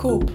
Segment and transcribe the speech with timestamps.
[0.00, 0.30] Bioskop.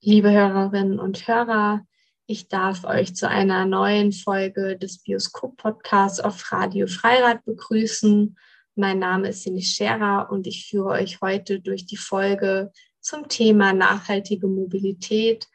[0.00, 1.84] Liebe Hörerinnen und Hörer,
[2.26, 8.36] ich darf euch zu einer neuen Folge des Bioskop-Podcasts auf Radio Freirad begrüßen.
[8.76, 12.70] Mein Name ist Sinis Scherer und ich führe euch heute durch die Folge
[13.00, 15.48] zum Thema nachhaltige Mobilität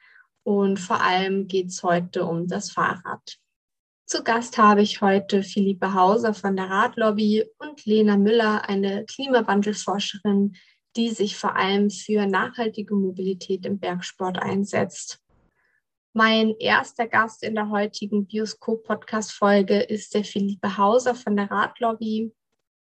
[0.43, 3.37] und vor allem geht es heute um das Fahrrad.
[4.05, 10.55] Zu Gast habe ich heute Philippe Hauser von der Radlobby und Lena Müller, eine Klimawandelforscherin,
[10.95, 15.19] die sich vor allem für nachhaltige Mobilität im Bergsport einsetzt.
[16.13, 22.31] Mein erster Gast in der heutigen Bioskop-Podcast-Folge ist der Philippe Hauser von der Radlobby.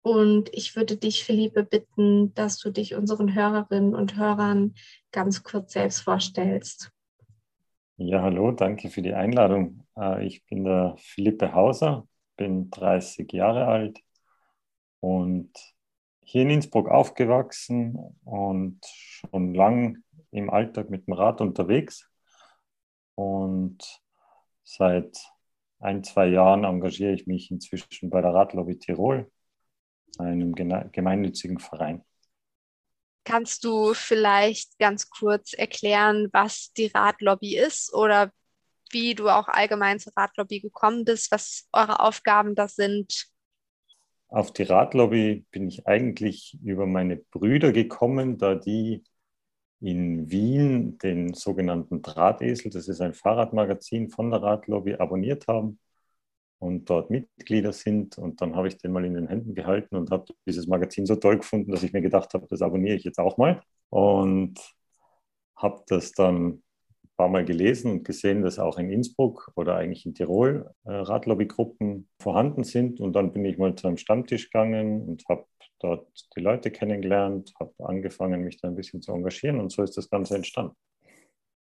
[0.03, 4.75] Und ich würde dich, Philippe, bitten, dass du dich unseren Hörerinnen und Hörern
[5.13, 6.91] ganz kurz selbst vorstellst.
[8.03, 9.87] Ja, hallo, danke für die Einladung.
[9.95, 14.01] Äh, ich bin der Philippe Hauser, bin 30 Jahre alt
[15.01, 15.53] und
[16.25, 19.99] hier in Innsbruck aufgewachsen und schon lang
[20.31, 22.11] im Alltag mit dem Rad unterwegs.
[23.17, 24.01] Und
[24.65, 25.19] seit
[25.79, 29.31] ein, zwei Jahren engagiere ich mich inzwischen bei der Radlobby Tirol
[30.19, 32.03] einem gemeinnützigen Verein.
[33.25, 38.31] Kannst du vielleicht ganz kurz erklären, was die Radlobby ist oder
[38.91, 43.27] wie du auch allgemein zur Radlobby gekommen bist, was eure Aufgaben da sind?
[44.29, 49.05] Auf die Radlobby bin ich eigentlich über meine Brüder gekommen, da die
[49.81, 55.79] in Wien den sogenannten Drahtesel, das ist ein Fahrradmagazin von der Radlobby, abonniert haben
[56.61, 58.19] und dort Mitglieder sind.
[58.19, 61.17] Und dann habe ich den mal in den Händen gehalten und habe dieses Magazin so
[61.17, 63.63] toll gefunden, dass ich mir gedacht habe, das abonniere ich jetzt auch mal.
[63.89, 64.59] Und
[65.57, 66.63] habe das dann ein
[67.17, 72.09] paar Mal gelesen und gesehen, dass auch in Innsbruck oder eigentlich in Tirol äh, Radlobbygruppen
[72.21, 73.01] vorhanden sind.
[73.01, 75.47] Und dann bin ich mal zu einem Stammtisch gegangen und habe
[75.81, 79.97] dort die Leute kennengelernt, habe angefangen, mich da ein bisschen zu engagieren und so ist
[79.97, 80.77] das Ganze entstanden.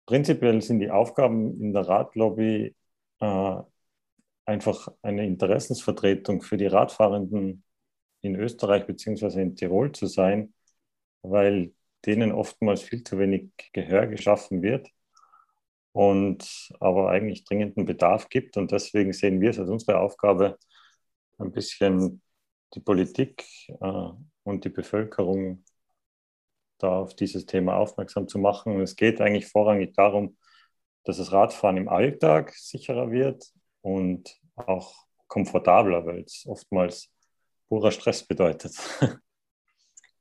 [0.08, 2.76] Prinzipiell sind die Aufgaben in der Radlobby
[3.20, 3.56] äh,
[4.50, 7.64] einfach eine Interessensvertretung für die Radfahrenden
[8.22, 9.42] in Österreich bzw.
[9.42, 10.54] in Tirol zu sein,
[11.22, 11.74] weil
[12.06, 14.90] denen oftmals viel zu wenig Gehör geschaffen wird
[15.92, 18.58] und aber eigentlich dringenden Bedarf gibt.
[18.58, 20.58] Und deswegen sehen wir es als unsere Aufgabe,
[21.38, 22.22] ein bisschen
[22.74, 24.10] die Politik äh,
[24.44, 25.64] und die Bevölkerung
[26.80, 28.76] da auf dieses Thema aufmerksam zu machen.
[28.76, 30.38] Und es geht eigentlich vorrangig darum,
[31.04, 33.46] dass das Radfahren im Alltag sicherer wird
[33.82, 37.10] und auch komfortabler, weil es oftmals
[37.68, 38.76] purer Stress bedeutet.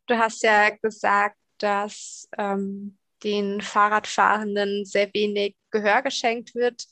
[0.06, 6.86] Du hast ja gesagt, dass ähm, den Fahrradfahrenden sehr wenig Gehör geschenkt wird.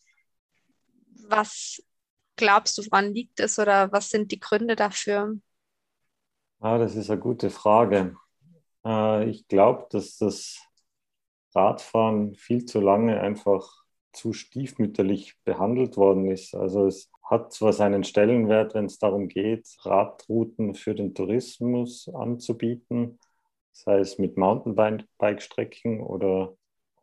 [1.27, 1.83] Was
[2.37, 5.35] glaubst du, woran liegt es oder was sind die Gründe dafür?
[6.61, 8.17] Ah, das ist eine gute Frage.
[8.85, 10.61] Äh, ich glaube, dass das
[11.55, 13.67] Radfahren viel zu lange einfach
[14.13, 16.55] zu stiefmütterlich behandelt worden ist.
[16.55, 23.19] Also es hat zwar seinen Stellenwert, wenn es darum geht, Radrouten für den Tourismus anzubieten,
[23.73, 26.55] sei es mit Mountainbike-Strecken oder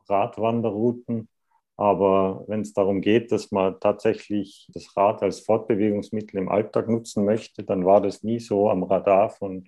[0.07, 1.27] Radwanderrouten.
[1.75, 7.25] Aber wenn es darum geht, dass man tatsächlich das Rad als Fortbewegungsmittel im Alltag nutzen
[7.25, 9.67] möchte, dann war das nie so am Radar von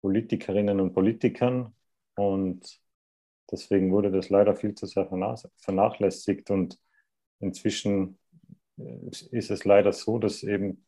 [0.00, 1.74] Politikerinnen und Politikern.
[2.16, 2.80] Und
[3.50, 5.08] deswegen wurde das leider viel zu sehr
[5.56, 6.50] vernachlässigt.
[6.50, 6.78] Und
[7.40, 8.17] inzwischen
[8.78, 10.84] ist es leider so, dass eben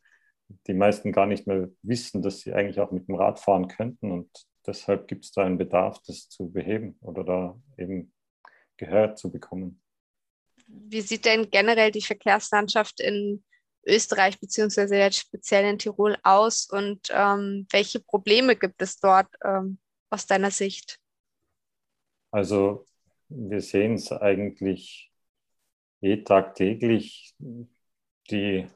[0.66, 4.10] die meisten gar nicht mehr wissen, dass sie eigentlich auch mit dem Rad fahren könnten.
[4.10, 4.30] Und
[4.66, 8.12] deshalb gibt es da einen Bedarf, das zu beheben oder da eben
[8.76, 9.82] Gehör zu bekommen.
[10.66, 13.44] Wie sieht denn generell die Verkehrslandschaft in
[13.86, 19.78] Österreich beziehungsweise jetzt speziell in Tirol aus und ähm, welche Probleme gibt es dort ähm,
[20.10, 20.98] aus deiner Sicht?
[22.30, 22.86] Also
[23.28, 25.10] wir sehen es eigentlich
[26.02, 27.34] eh tagtäglich.
[28.30, 28.66] Die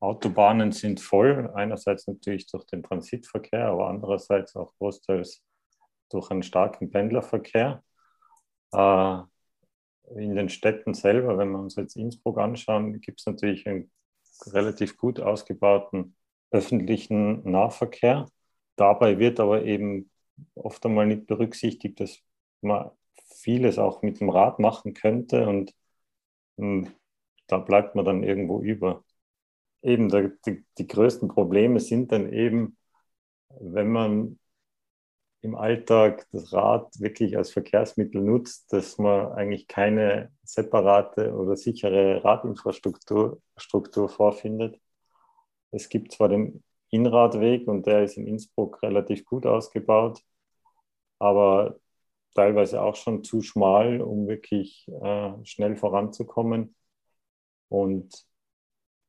[0.00, 5.42] Autobahnen sind voll, einerseits natürlich durch den Transitverkehr, aber andererseits auch großteils
[6.10, 7.82] durch einen starken Pendlerverkehr.
[8.72, 9.18] Äh,
[10.16, 13.90] in den Städten selber, wenn wir uns jetzt Innsbruck anschauen, gibt es natürlich einen
[14.46, 16.16] relativ gut ausgebauten
[16.50, 18.28] öffentlichen Nahverkehr.
[18.76, 20.10] Dabei wird aber eben
[20.54, 22.18] oft einmal nicht berücksichtigt, dass
[22.60, 22.90] man
[23.36, 25.72] vieles auch mit dem Rad machen könnte und,
[26.58, 26.92] hm,
[27.52, 29.04] da bleibt man dann irgendwo über.
[29.82, 32.78] Eben der, die, die größten Probleme sind dann eben,
[33.60, 34.38] wenn man
[35.42, 42.24] im Alltag das Rad wirklich als Verkehrsmittel nutzt, dass man eigentlich keine separate oder sichere
[42.24, 44.80] Radinfrastruktur Struktur vorfindet.
[45.72, 50.22] Es gibt zwar den Innradweg und der ist in Innsbruck relativ gut ausgebaut,
[51.18, 51.76] aber
[52.34, 56.74] teilweise auch schon zu schmal, um wirklich äh, schnell voranzukommen.
[57.72, 58.26] Und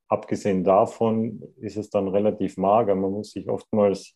[0.08, 2.96] abgesehen davon ist es dann relativ mager.
[2.96, 4.16] Man muss sich oftmals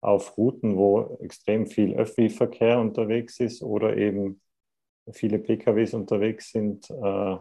[0.00, 4.40] auf Routen, wo extrem viel Öffi-Verkehr unterwegs ist oder eben
[5.12, 7.36] viele PKWs unterwegs sind, äh,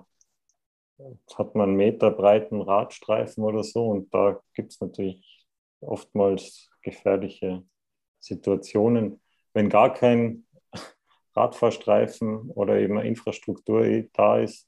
[1.35, 5.47] hat man Meter breiten Radstreifen oder so und da gibt es natürlich
[5.79, 7.63] oftmals gefährliche
[8.19, 9.21] Situationen.
[9.53, 10.45] Wenn gar kein
[11.35, 14.67] Radfahrstreifen oder eben Infrastruktur da ist,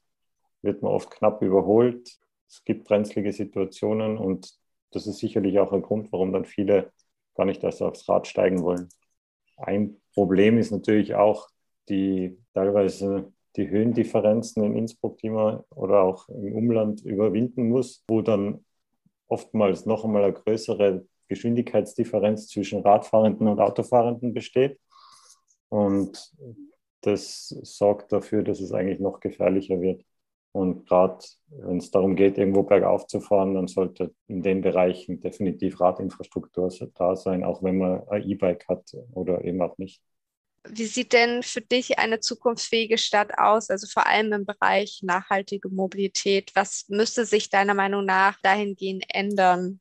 [0.66, 2.18] wird man oft knapp überholt.
[2.48, 4.54] Es gibt brenzlige Situationen und
[4.92, 6.92] das ist sicherlich auch ein Grund, warum dann viele
[7.34, 8.88] gar nicht erst aufs Rad steigen wollen.
[9.56, 11.48] Ein Problem ist natürlich auch
[11.88, 18.20] die teilweise die Höhendifferenzen in Innsbruck, die man oder auch im Umland überwinden muss, wo
[18.20, 18.64] dann
[19.28, 24.78] oftmals noch einmal eine größere Geschwindigkeitsdifferenz zwischen Radfahrenden und Autofahrenden besteht.
[25.68, 26.32] Und
[27.00, 30.04] das sorgt dafür, dass es eigentlich noch gefährlicher wird.
[30.56, 35.20] Und gerade wenn es darum geht, irgendwo bergauf zu fahren, dann sollte in den Bereichen
[35.20, 40.00] definitiv Radinfrastruktur da sein, auch wenn man ein E-Bike hat oder eben auch nicht.
[40.66, 45.68] Wie sieht denn für dich eine zukunftsfähige Stadt aus, also vor allem im Bereich nachhaltige
[45.68, 46.52] Mobilität?
[46.54, 49.80] Was müsste sich deiner Meinung nach dahingehend ändern?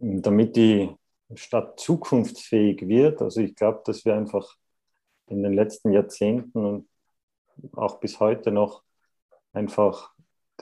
[0.00, 0.90] Damit die
[1.34, 4.56] Stadt zukunftsfähig wird, also ich glaube, dass wir einfach
[5.28, 6.88] in den letzten Jahrzehnten und
[7.74, 8.82] auch bis heute noch
[9.52, 10.12] einfach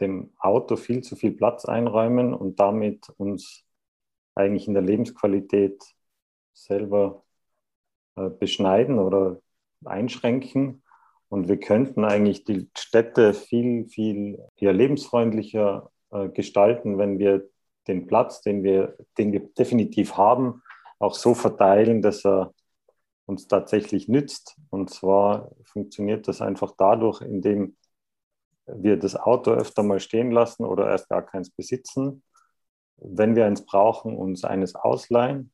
[0.01, 3.65] dem Auto viel zu viel Platz einräumen und damit uns
[4.35, 5.83] eigentlich in der Lebensqualität
[6.53, 7.25] selber
[8.17, 9.41] äh, beschneiden oder
[9.85, 10.83] einschränken.
[11.29, 17.49] Und wir könnten eigentlich die Städte viel, viel ja, lebensfreundlicher äh, gestalten, wenn wir
[17.89, 20.63] den Platz, den wir, den wir definitiv haben,
[20.99, 22.55] auch so verteilen, dass er
[23.27, 24.57] uns tatsächlich nützt.
[24.71, 27.77] Und zwar funktioniert das einfach dadurch, indem
[28.67, 32.23] wir das Auto öfter mal stehen lassen oder erst gar keins besitzen.
[32.97, 35.53] Wenn wir eins brauchen, uns eines ausleihen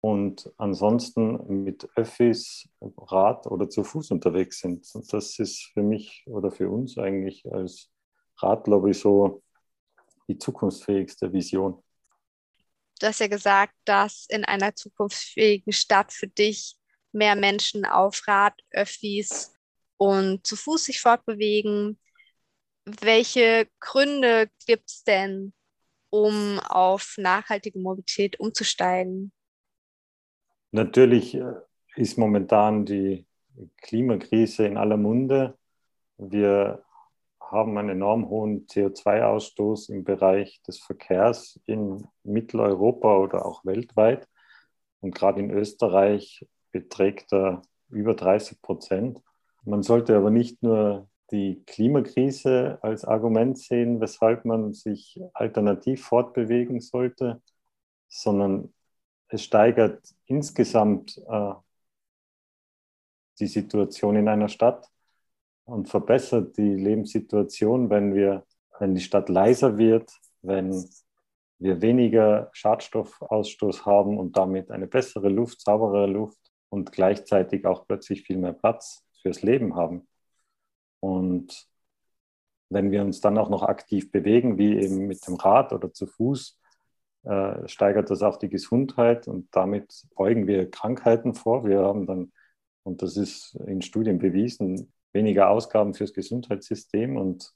[0.00, 4.86] und ansonsten mit Öffis, Rad oder zu Fuß unterwegs sind.
[4.94, 7.90] Und das ist für mich oder für uns eigentlich als
[8.38, 9.42] Radlobby so
[10.28, 11.82] die zukunftsfähigste Vision.
[13.00, 16.76] Du hast ja gesagt, dass in einer zukunftsfähigen Stadt für dich
[17.12, 19.54] mehr Menschen auf Rad, Öffis
[19.96, 21.98] und zu Fuß sich fortbewegen
[22.84, 25.52] welche Gründe gibt es denn,
[26.10, 29.32] um auf nachhaltige Mobilität umzusteigen?
[30.70, 31.54] Natürlich äh,
[31.96, 33.26] ist momentan die
[33.82, 35.56] Klimakrise in aller Munde.
[36.18, 36.84] Wir
[37.40, 44.28] haben einen enorm hohen CO2-Ausstoß im Bereich des Verkehrs in Mitteleuropa oder auch weltweit.
[45.00, 49.20] Und gerade in Österreich beträgt er über 30 Prozent.
[49.64, 56.80] Man sollte aber nicht nur die Klimakrise als Argument sehen, weshalb man sich alternativ fortbewegen
[56.80, 57.42] sollte,
[58.08, 58.72] sondern
[59.28, 61.54] es steigert insgesamt äh,
[63.40, 64.88] die Situation in einer Stadt
[65.64, 68.44] und verbessert die Lebenssituation, wenn wir,
[68.78, 70.12] wenn die Stadt leiser wird,
[70.42, 70.88] wenn
[71.58, 76.38] wir weniger Schadstoffausstoß haben und damit eine bessere Luft, sauberere Luft
[76.68, 80.06] und gleichzeitig auch plötzlich viel mehr Platz fürs Leben haben.
[81.04, 81.68] Und
[82.70, 86.06] wenn wir uns dann auch noch aktiv bewegen, wie eben mit dem Rad oder zu
[86.06, 86.58] Fuß,
[87.24, 91.66] äh, steigert das auch die Gesundheit und damit beugen wir Krankheiten vor.
[91.66, 92.32] Wir haben dann,
[92.84, 97.52] und das ist in Studien bewiesen, weniger Ausgaben fürs Gesundheitssystem und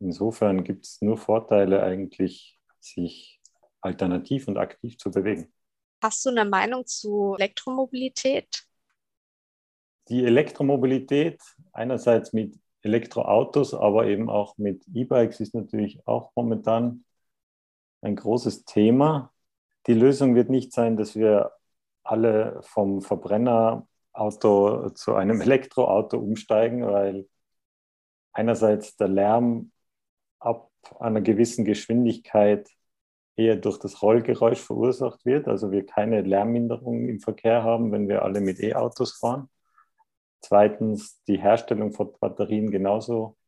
[0.00, 3.40] insofern gibt es nur Vorteile eigentlich, sich
[3.80, 5.52] alternativ und aktiv zu bewegen.
[6.02, 8.66] Hast du eine Meinung zu Elektromobilität?
[10.08, 11.40] Die Elektromobilität
[11.72, 17.04] einerseits mit Elektroautos, aber eben auch mit E-Bikes ist natürlich auch momentan
[18.02, 19.32] ein großes Thema.
[19.86, 21.52] Die Lösung wird nicht sein, dass wir
[22.02, 27.28] alle vom Verbrennerauto zu einem Elektroauto umsteigen, weil
[28.32, 29.72] einerseits der Lärm
[30.40, 32.68] ab einer gewissen Geschwindigkeit
[33.36, 38.22] eher durch das Rollgeräusch verursacht wird, also wir keine Lärmminderung im Verkehr haben, wenn wir
[38.22, 39.48] alle mit E-Autos fahren.
[40.44, 43.38] Zweitens die Herstellung von Batterien genauso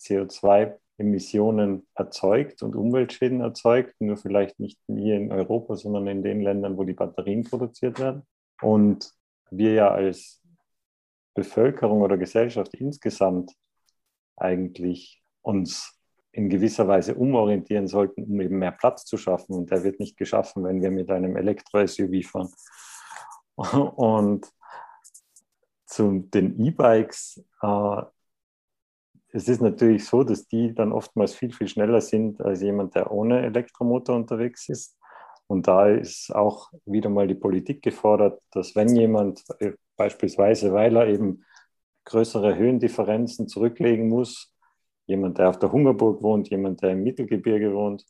[0.00, 6.78] CO2-Emissionen erzeugt und Umweltschäden erzeugt, nur vielleicht nicht hier in Europa, sondern in den Ländern,
[6.78, 8.22] wo die Batterien produziert werden.
[8.62, 9.12] Und
[9.50, 10.40] wir ja als
[11.34, 13.52] Bevölkerung oder Gesellschaft insgesamt
[14.36, 15.92] eigentlich uns
[16.32, 19.54] in gewisser Weise umorientieren sollten, um eben mehr Platz zu schaffen.
[19.54, 22.50] Und der wird nicht geschaffen, wenn wir mit einem Elektro-SUV fahren.
[23.96, 24.50] Und
[25.86, 28.02] zu den E-Bikes, äh,
[29.32, 33.10] es ist natürlich so, dass die dann oftmals viel, viel schneller sind als jemand, der
[33.10, 34.96] ohne Elektromotor unterwegs ist.
[35.46, 40.96] Und da ist auch wieder mal die Politik gefordert, dass wenn jemand äh, beispielsweise, weil
[40.96, 41.44] er eben
[42.04, 44.52] größere Höhendifferenzen zurücklegen muss,
[45.06, 48.04] jemand, der auf der Hungerburg wohnt, jemand, der im Mittelgebirge wohnt,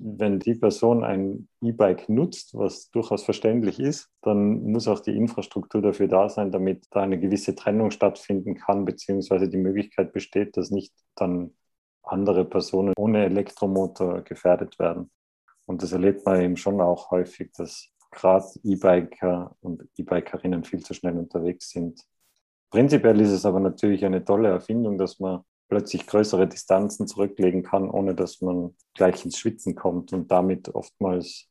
[0.00, 5.82] wenn die Person ein E-Bike nutzt, was durchaus verständlich ist, dann muss auch die Infrastruktur
[5.82, 10.70] dafür da sein, damit da eine gewisse Trennung stattfinden kann, beziehungsweise die Möglichkeit besteht, dass
[10.70, 11.54] nicht dann
[12.02, 15.10] andere Personen ohne Elektromotor gefährdet werden.
[15.66, 20.94] Und das erlebt man eben schon auch häufig, dass gerade E-Biker und E-Bikerinnen viel zu
[20.94, 22.00] schnell unterwegs sind.
[22.70, 27.90] Prinzipiell ist es aber natürlich eine tolle Erfindung, dass man plötzlich größere Distanzen zurücklegen kann,
[27.90, 31.48] ohne dass man gleich ins Schwitzen kommt und damit oftmals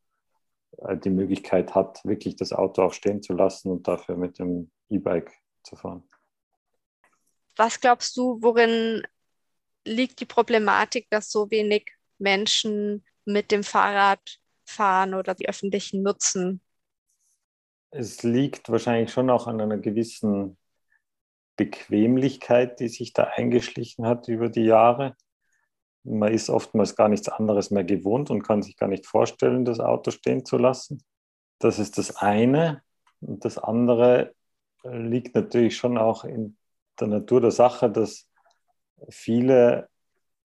[0.78, 4.72] äh, die Möglichkeit hat, wirklich das Auto auch stehen zu lassen und dafür mit dem
[4.90, 5.32] E-Bike
[5.64, 6.08] zu fahren.
[7.56, 9.04] Was glaubst du, worin
[9.86, 16.62] liegt die Problematik, dass so wenig Menschen mit dem Fahrrad fahren oder die öffentlichen nutzen?
[17.90, 20.58] Es liegt wahrscheinlich schon auch an einer gewissen
[21.58, 25.16] Bequemlichkeit, die sich da eingeschlichen hat über die Jahre.
[26.04, 29.80] Man ist oftmals gar nichts anderes mehr gewohnt und kann sich gar nicht vorstellen, das
[29.80, 31.04] Auto stehen zu lassen.
[31.60, 32.82] Das ist das eine.
[33.20, 34.34] Und das andere
[34.84, 36.56] liegt natürlich schon auch in
[37.00, 38.30] der Natur der Sache, dass
[39.10, 39.90] viele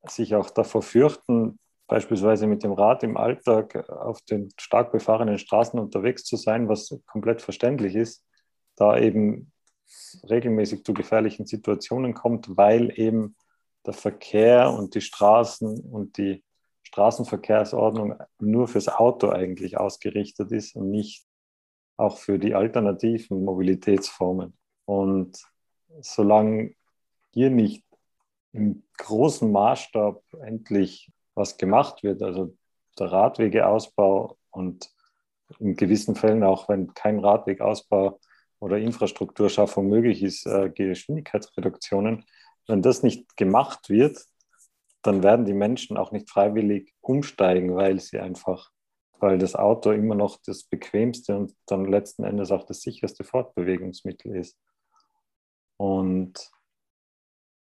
[0.04, 5.78] sich auch davor fürchten, beispielsweise mit dem Rad im Alltag auf den stark befahrenen Straßen
[5.78, 8.25] unterwegs zu sein, was komplett verständlich ist,
[8.76, 9.51] da eben
[10.28, 13.37] regelmäßig zu gefährlichen Situationen kommt, weil eben
[13.87, 16.44] der Verkehr und die Straßen und die
[16.84, 21.25] Straßenverkehrsordnung nur fürs Auto eigentlich ausgerichtet ist und nicht
[21.96, 24.56] auch für die alternativen Mobilitätsformen.
[24.84, 25.42] Und
[26.00, 26.75] solange
[27.30, 27.84] hier nicht
[28.52, 32.54] im großen Maßstab endlich was gemacht wird, also
[32.99, 34.90] der Radwegeausbau und
[35.58, 38.20] in gewissen Fällen auch, wenn kein Radwegausbau
[38.62, 42.25] oder Infrastrukturschaffung möglich ist, äh, Geschwindigkeitsreduktionen,
[42.69, 44.25] wenn das nicht gemacht wird,
[45.02, 48.71] dann werden die Menschen auch nicht freiwillig umsteigen, weil sie einfach,
[49.19, 54.37] weil das Auto immer noch das bequemste und dann letzten Endes auch das sicherste Fortbewegungsmittel
[54.37, 54.57] ist.
[55.76, 56.49] Und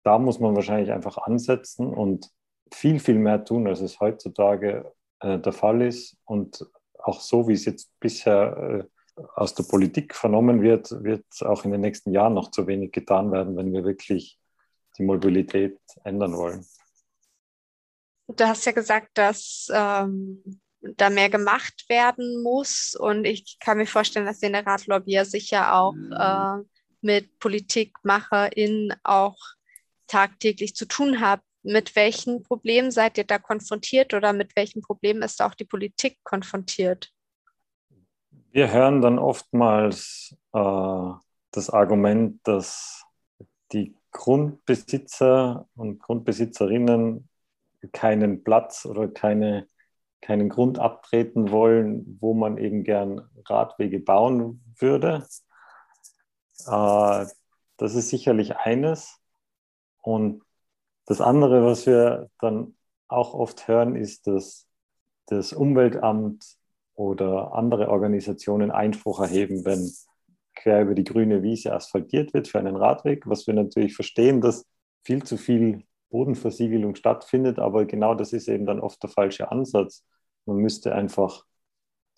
[0.03, 2.29] da muss man wahrscheinlich einfach ansetzen und
[2.71, 6.15] viel, viel mehr tun, als es heutzutage äh, der Fall ist.
[6.25, 6.63] Und
[6.99, 9.00] auch so, wie es jetzt bisher äh,
[9.35, 13.31] aus der Politik vernommen wird, wird auch in den nächsten Jahren noch zu wenig getan
[13.31, 14.39] werden, wenn wir wirklich
[14.97, 16.65] die Mobilität ändern wollen.
[18.27, 23.85] Du hast ja gesagt, dass ähm, da mehr gemacht werden muss und ich kann mir
[23.85, 26.63] vorstellen, dass ihr in der Radlobby ja sicher auch äh,
[27.01, 29.37] mit PolitikmacherInnen auch
[30.07, 31.43] tagtäglich zu tun habt.
[31.63, 36.17] Mit welchen Problemen seid ihr da konfrontiert oder mit welchen Problemen ist auch die Politik
[36.23, 37.11] konfrontiert?
[38.53, 41.11] Wir hören dann oftmals äh,
[41.51, 43.05] das Argument, dass
[43.71, 47.29] die Grundbesitzer und Grundbesitzerinnen
[47.93, 49.69] keinen Platz oder keine,
[50.19, 55.25] keinen Grund abtreten wollen, wo man eben gern Radwege bauen würde.
[56.67, 57.25] Äh,
[57.77, 59.17] das ist sicherlich eines.
[60.01, 60.43] Und
[61.05, 62.75] das andere, was wir dann
[63.07, 64.67] auch oft hören, ist, dass
[65.27, 66.57] das Umweltamt
[66.95, 69.91] oder andere Organisationen Einspruch erheben, wenn
[70.55, 74.65] quer über die grüne Wiese asphaltiert wird für einen Radweg, was wir natürlich verstehen, dass
[75.03, 80.05] viel zu viel Bodenversiegelung stattfindet, aber genau das ist eben dann oft der falsche Ansatz.
[80.45, 81.45] Man müsste einfach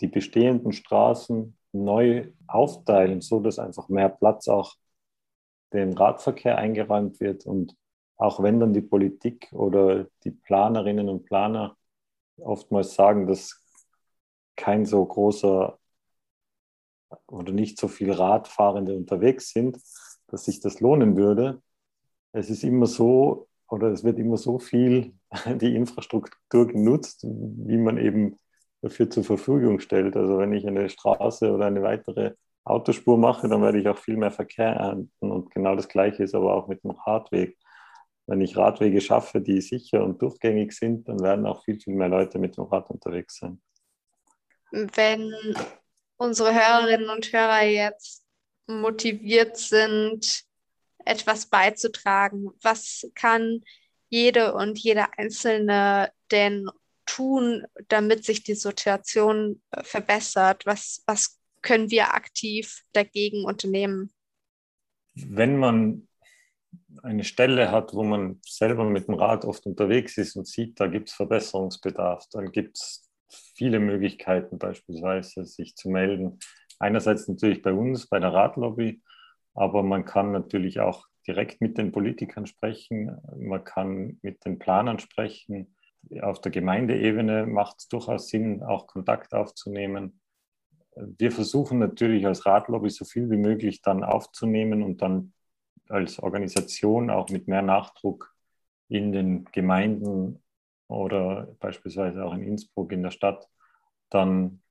[0.01, 4.73] die bestehenden Straßen neu aufteilen, so dass einfach mehr Platz auch
[5.73, 7.75] dem Radverkehr eingeräumt wird und
[8.17, 11.75] auch wenn dann die Politik oder die Planerinnen und Planer
[12.37, 13.62] oftmals sagen, dass
[14.55, 15.77] kein so großer
[17.27, 19.77] oder nicht so viel Radfahrende unterwegs sind,
[20.27, 21.61] dass sich das lohnen würde.
[22.31, 25.13] Es ist immer so oder es wird immer so viel
[25.61, 28.37] die Infrastruktur genutzt, wie man eben
[28.81, 30.15] dafür zur Verfügung stellt.
[30.15, 32.33] Also wenn ich eine Straße oder eine weitere
[32.65, 35.31] Autospur mache, dann werde ich auch viel mehr Verkehr ernten.
[35.31, 37.57] Und genau das Gleiche ist aber auch mit dem Radweg.
[38.25, 42.07] Wenn ich Radwege schaffe, die sicher und durchgängig sind, dann werden auch viel, viel mehr
[42.07, 43.61] Leute mit dem Rad unterwegs sein
[44.73, 45.33] wenn
[46.17, 48.25] unsere Hörerinnen und Hörer jetzt
[48.67, 50.43] motiviert sind,
[51.05, 52.49] etwas beizutragen?
[52.61, 53.61] Was kann
[54.09, 56.69] jede und jeder Einzelne denn
[57.05, 60.65] tun, damit sich die Situation äh, verbessert?
[60.65, 64.11] Was, was können wir aktiv dagegen unternehmen?
[65.13, 66.07] Wenn man
[67.03, 70.87] eine Stelle hat, wo man selber mit dem Rad oft unterwegs ist und sieht, da
[70.87, 73.09] gibt es Verbesserungsbedarf, dann gibt es
[73.55, 76.39] viele Möglichkeiten, beispielsweise sich zu melden.
[76.79, 79.01] Einerseits natürlich bei uns, bei der Radlobby,
[79.53, 84.99] aber man kann natürlich auch direkt mit den Politikern sprechen, man kann mit den Planern
[84.99, 85.75] sprechen.
[86.21, 90.19] Auf der Gemeindeebene macht es durchaus Sinn, auch Kontakt aufzunehmen.
[90.95, 95.33] Wir versuchen natürlich als Radlobby so viel wie möglich dann aufzunehmen und dann
[95.87, 98.33] als Organisation auch mit mehr Nachdruck
[98.89, 100.43] in den Gemeinden
[100.87, 103.47] oder beispielsweise auch in Innsbruck in der Stadt
[104.09, 104.61] dann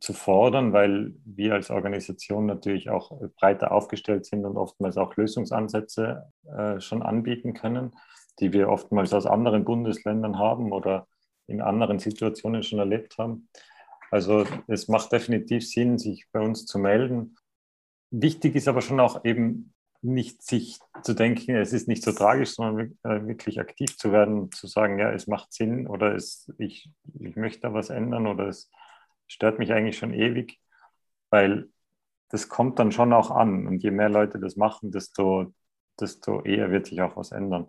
[0.00, 6.30] zu fordern, weil wir als Organisation natürlich auch breiter aufgestellt sind und oftmals auch Lösungsansätze
[6.56, 7.92] äh, schon anbieten können,
[8.40, 11.08] die wir oftmals aus anderen Bundesländern haben oder
[11.46, 13.48] in anderen Situationen schon erlebt haben.
[14.10, 17.36] Also es macht definitiv Sinn, sich bei uns zu melden.
[18.10, 22.54] Wichtig ist aber schon auch eben nicht sich zu denken, es ist nicht so tragisch,
[22.54, 26.90] sondern äh, wirklich aktiv zu werden, zu sagen, ja, es macht Sinn oder es, ich,
[27.18, 28.70] ich möchte da was ändern oder es
[29.26, 30.58] stört mich eigentlich schon ewig,
[31.30, 31.68] weil
[32.30, 33.66] das kommt dann schon auch an.
[33.66, 35.54] Und je mehr Leute das machen, desto,
[35.98, 37.68] desto eher wird sich auch was ändern.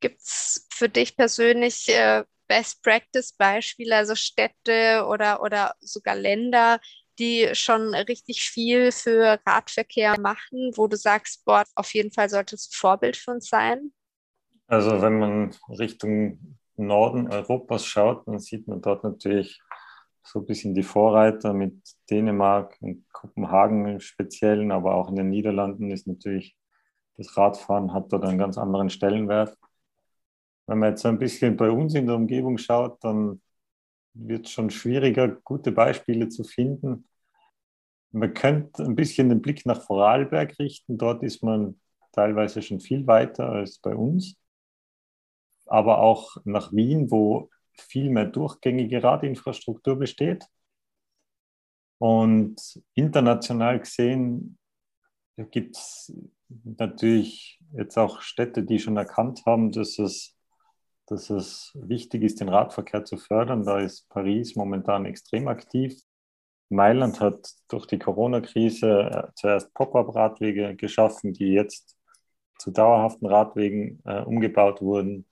[0.00, 6.80] Gibt es für dich persönlich äh, Best Practice Beispiele, also Städte oder, oder sogar Länder,
[7.20, 12.56] die schon richtig viel für Radverkehr machen, wo du sagst, boah, auf jeden Fall sollte
[12.56, 13.92] es Vorbild für uns sein?
[14.66, 19.60] Also wenn man Richtung Norden Europas schaut, dann sieht man dort natürlich
[20.22, 21.76] so ein bisschen die Vorreiter mit
[22.10, 26.56] Dänemark und Kopenhagen im Speziellen, aber auch in den Niederlanden ist natürlich
[27.20, 29.56] das Radfahren hat dort einen ganz anderen Stellenwert.
[30.66, 33.42] Wenn man jetzt ein bisschen bei uns in der Umgebung schaut, dann
[34.14, 37.09] wird es schon schwieriger, gute Beispiele zu finden.
[38.12, 40.98] Man könnte ein bisschen den Blick nach Vorarlberg richten.
[40.98, 41.80] Dort ist man
[42.12, 44.36] teilweise schon viel weiter als bei uns.
[45.66, 50.44] Aber auch nach Wien, wo viel mehr durchgängige Radinfrastruktur besteht.
[51.98, 54.58] Und international gesehen
[55.50, 56.12] gibt es
[56.64, 60.36] natürlich jetzt auch Städte, die schon erkannt haben, dass es,
[61.06, 63.64] dass es wichtig ist, den Radverkehr zu fördern.
[63.64, 66.00] Da ist Paris momentan extrem aktiv.
[66.70, 71.96] Mailand hat durch die Corona-Krise äh, zuerst Pop-up-Radwege geschaffen, die jetzt
[72.58, 75.26] zu dauerhaften Radwegen äh, umgebaut wurden,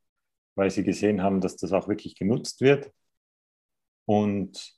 [0.57, 2.91] weil sie gesehen haben, dass das auch wirklich genutzt wird.
[4.05, 4.77] Und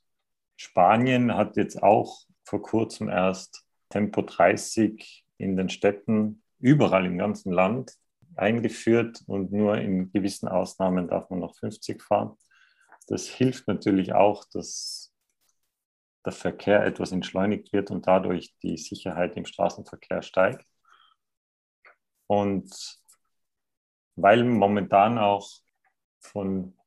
[0.55, 7.51] Spanien hat jetzt auch vor kurzem erst Tempo 30 in den Städten überall im ganzen
[7.51, 7.93] Land
[8.35, 12.37] eingeführt und nur in gewissen Ausnahmen darf man noch 50 fahren.
[13.07, 15.10] Das hilft natürlich auch, dass
[16.25, 20.65] der Verkehr etwas entschleunigt wird und dadurch die Sicherheit im Straßenverkehr steigt.
[22.27, 22.71] Und
[24.15, 25.49] weil momentan auch
[26.19, 26.77] von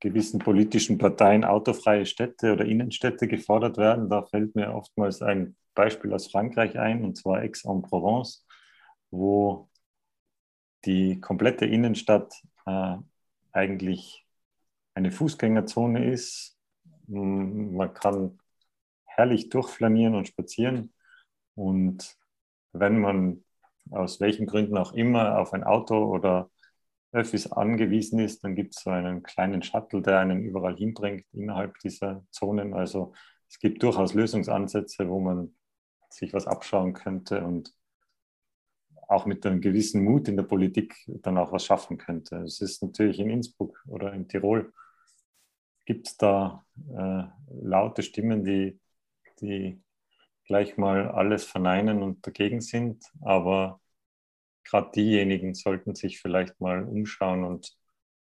[0.00, 6.12] gewissen politischen Parteien autofreie Städte oder Innenstädte gefordert werden, da fällt mir oftmals ein Beispiel
[6.12, 8.44] aus Frankreich ein, und zwar Aix-en-Provence,
[9.10, 9.68] wo
[10.84, 12.34] die komplette Innenstadt
[12.66, 12.96] äh,
[13.52, 14.26] eigentlich
[14.94, 16.58] eine Fußgängerzone ist.
[17.06, 18.38] Man kann
[19.22, 20.92] herrlich durchflanieren und spazieren.
[21.54, 22.16] Und
[22.72, 23.44] wenn man
[23.90, 26.50] aus welchen Gründen auch immer auf ein Auto oder
[27.12, 31.78] Öffis angewiesen ist, dann gibt es so einen kleinen Shuttle, der einen überall hinbringt innerhalb
[31.80, 32.74] dieser Zonen.
[32.74, 33.12] Also
[33.48, 35.54] es gibt durchaus Lösungsansätze, wo man
[36.10, 37.72] sich was abschauen könnte und
[39.08, 42.38] auch mit einem gewissen Mut in der Politik dann auch was schaffen könnte.
[42.38, 44.72] Es ist natürlich in Innsbruck oder in Tirol
[45.84, 46.64] gibt es da
[46.96, 47.24] äh,
[47.60, 48.80] laute Stimmen, die
[49.42, 49.82] die
[50.46, 53.04] gleich mal alles verneinen und dagegen sind.
[53.20, 53.80] Aber
[54.64, 57.76] gerade diejenigen sollten sich vielleicht mal umschauen und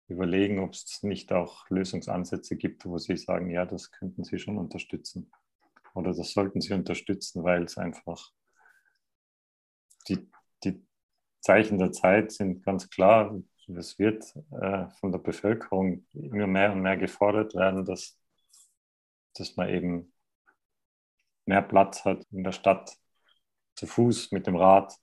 [0.07, 4.57] überlegen, ob es nicht auch Lösungsansätze gibt, wo sie sagen, ja, das könnten sie schon
[4.57, 5.31] unterstützen.
[5.93, 8.31] Oder das sollten sie unterstützen, weil es einfach
[10.07, 10.29] die,
[10.63, 10.85] die
[11.41, 13.35] Zeichen der Zeit sind ganz klar.
[13.75, 14.23] Es wird
[14.61, 18.17] äh, von der Bevölkerung immer mehr und mehr gefordert werden, dass,
[19.33, 20.13] dass man eben
[21.47, 22.95] mehr Platz hat in der Stadt
[23.75, 24.93] zu Fuß mit dem Rad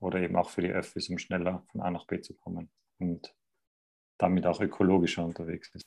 [0.00, 3.34] oder eben auch für die Öffis, um schneller von A nach B zu kommen und
[4.18, 5.86] damit auch ökologischer unterwegs ist.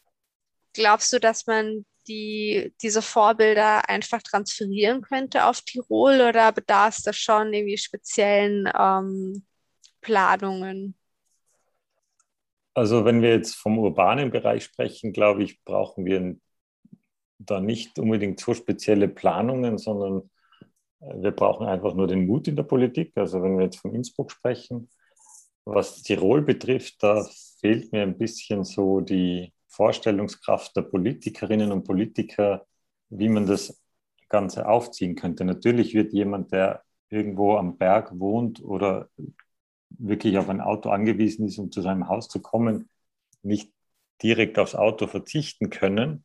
[0.74, 7.04] glaubst du, dass man die, diese Vorbilder einfach transferieren könnte auf Tirol oder bedarf es
[7.04, 9.46] da schon irgendwie speziellen ähm,
[10.02, 10.96] Planungen?
[12.74, 16.38] Also wenn wir jetzt vom urbanen Bereich sprechen, glaube ich, brauchen wir
[17.46, 20.30] da nicht unbedingt so spezielle Planungen, sondern
[21.02, 23.14] äh, wir brauchen einfach nur den Mut in der Politik.
[23.16, 24.90] Also wenn wir jetzt von Innsbruck sprechen,
[25.66, 27.28] was Tirol betrifft, da
[27.60, 32.66] fehlt mir ein bisschen so die Vorstellungskraft der Politikerinnen und Politiker,
[33.10, 33.82] wie man das
[34.30, 35.46] Ganze aufziehen könnte.
[35.46, 39.10] Natürlich wird jemand, der irgendwo am Berg wohnt oder
[39.90, 42.90] wirklich auf ein Auto angewiesen ist, um zu seinem Haus zu kommen,
[43.44, 43.72] nicht
[44.24, 46.24] direkt aufs Auto verzichten können.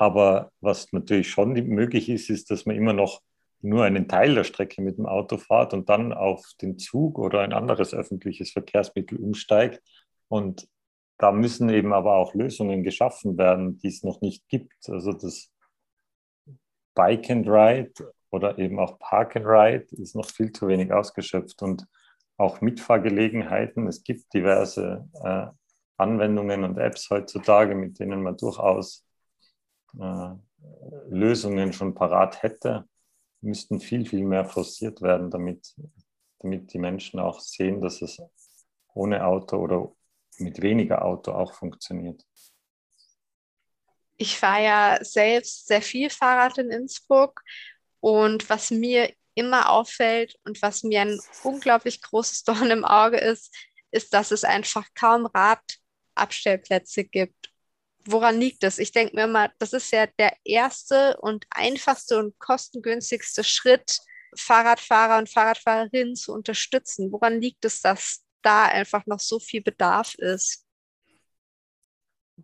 [0.00, 3.20] Aber was natürlich schon möglich ist, ist, dass man immer noch
[3.60, 7.40] nur einen Teil der Strecke mit dem Auto fahrt und dann auf den Zug oder
[7.40, 9.82] ein anderes öffentliches Verkehrsmittel umsteigt.
[10.28, 10.66] Und
[11.18, 14.88] da müssen eben aber auch Lösungen geschaffen werden, die es noch nicht gibt.
[14.88, 15.50] Also das
[16.94, 17.92] Bike and Ride
[18.30, 21.86] oder eben auch Park and Ride ist noch viel zu wenig ausgeschöpft und
[22.38, 23.86] auch Mitfahrgelegenheiten.
[23.86, 25.48] Es gibt diverse äh,
[25.98, 29.04] Anwendungen und Apps heutzutage, mit denen man durchaus
[29.98, 30.34] äh,
[31.08, 32.88] Lösungen schon parat hätte,
[33.40, 35.74] müssten viel, viel mehr forciert werden, damit,
[36.40, 38.20] damit die Menschen auch sehen, dass es
[38.94, 39.92] ohne Auto oder
[40.38, 42.24] mit weniger Auto auch funktioniert.
[44.16, 47.40] Ich fahre ja selbst sehr viel Fahrrad in Innsbruck
[48.00, 53.54] und was mir immer auffällt und was mir ein unglaublich großes Dorn im Auge ist,
[53.90, 57.49] ist, dass es einfach kaum Radabstellplätze gibt.
[58.06, 58.78] Woran liegt das?
[58.78, 63.98] Ich denke mir immer, das ist ja der erste und einfachste und kostengünstigste Schritt,
[64.36, 67.12] Fahrradfahrer und Fahrradfahrerinnen zu unterstützen.
[67.12, 70.66] Woran liegt es, dass da einfach noch so viel Bedarf ist?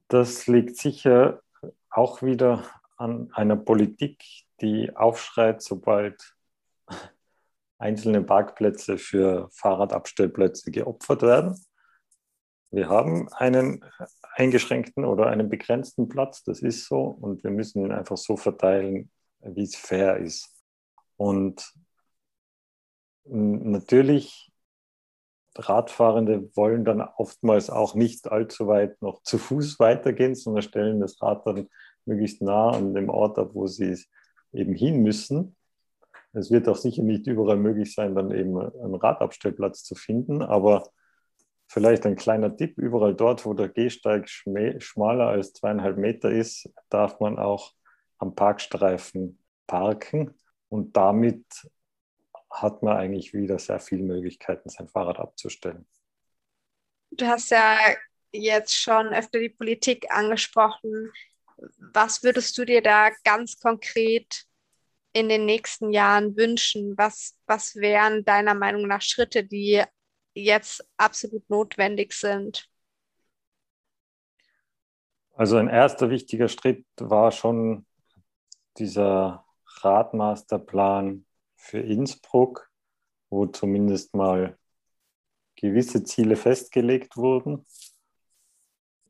[0.08, 1.42] Das liegt sicher
[1.90, 4.24] auch wieder an einer Politik,
[4.60, 6.34] die aufschreit, sobald
[7.78, 11.58] einzelne Parkplätze für Fahrradabstellplätze geopfert werden.
[12.70, 13.84] Wir haben einen
[14.34, 19.10] eingeschränkten oder einen begrenzten Platz, das ist so, und wir müssen ihn einfach so verteilen,
[19.40, 20.52] wie es fair ist.
[21.16, 21.72] Und
[23.24, 24.52] natürlich,
[25.58, 31.22] Radfahrende wollen dann oftmals auch nicht allzu weit noch zu Fuß weitergehen, sondern stellen das
[31.22, 31.68] Rad dann
[32.04, 33.98] möglichst nah an dem Ort ab, wo sie
[34.52, 35.56] eben hin müssen.
[36.32, 40.90] Es wird auch sicher nicht überall möglich sein, dann eben einen Radabstellplatz zu finden, aber
[41.66, 47.20] vielleicht ein kleiner Tipp, überall dort, wo der Gehsteig schmaler als zweieinhalb Meter ist, darf
[47.20, 47.72] man auch
[48.18, 51.44] am Parkstreifen parken und damit
[52.50, 55.86] hat man eigentlich wieder sehr viele Möglichkeiten, sein Fahrrad abzustellen.
[57.10, 57.76] Du hast ja
[58.32, 61.12] jetzt schon öfter die Politik angesprochen.
[61.78, 64.44] Was würdest du dir da ganz konkret
[65.12, 66.96] in den nächsten Jahren wünschen?
[66.96, 69.82] Was, was wären deiner Meinung nach Schritte, die
[70.36, 72.68] jetzt absolut notwendig sind?
[75.32, 77.86] Also ein erster wichtiger Schritt war schon
[78.78, 82.70] dieser Radmasterplan für Innsbruck,
[83.28, 84.58] wo zumindest mal
[85.56, 87.66] gewisse Ziele festgelegt wurden.